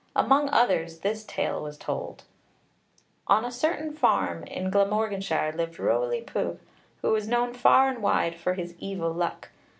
[0.15, 2.23] Among others, this tale was told:
[3.27, 6.57] On a certain farm in Glamorganshire lived Rowli Pugh,
[7.03, 9.49] who was known far and wide for his evil luck.